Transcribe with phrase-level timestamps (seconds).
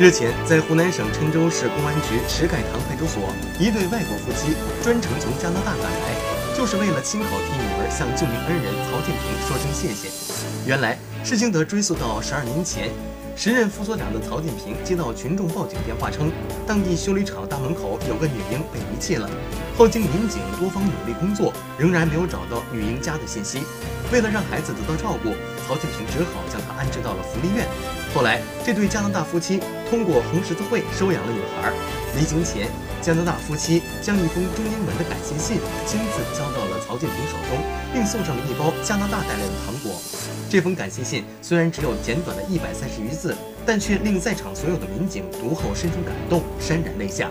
[0.00, 3.20] 日前，在湖南省郴州市公安局石盖塘派出所，
[3.58, 10.08] 一对外国夫妻专程从加拿大赶来，就是为了亲口替女儿向救命恩人曹建平说声谢谢。
[10.66, 12.88] 原来，事情得追溯到十二年前。
[13.36, 16.32] 时任副所长的曹建平接到群众报警电话，称
[16.66, 19.28] 当地修理厂大门口有个女婴被遗弃了。
[19.76, 23.60] 后经民警多方努力工作，仍然没有找到女婴家的信息。
[24.10, 25.36] 为了让孩子得到照顾，
[25.68, 27.66] 曹建平只好将她安置到了福利院。
[28.14, 29.60] 后来，这对加拿大夫妻
[29.90, 31.72] 通过红十字会收养了女孩。
[32.16, 32.68] 离京前，
[33.02, 37.58] 加拿大夫妻将一封中英文的感谢信亲自交到了曹建平手中，
[37.92, 40.00] 并送上了一包加拿大带来的糖果。
[40.48, 43.36] 这封感谢信虽然只有简短的一百三十余字，
[43.66, 47.28] 但却令在场所有的民警读后深受感动，潸然泪下。